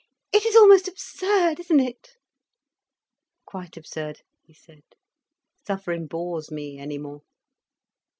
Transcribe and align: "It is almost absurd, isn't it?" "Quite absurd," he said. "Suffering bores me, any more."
"It 0.31 0.47
is 0.47 0.55
almost 0.55 0.87
absurd, 0.87 1.59
isn't 1.59 1.79
it?" 1.79 2.15
"Quite 3.45 3.77
absurd," 3.77 4.23
he 4.41 4.51
said. 4.51 4.81
"Suffering 5.67 6.07
bores 6.07 6.49
me, 6.49 6.79
any 6.79 6.97
more." 6.97 7.21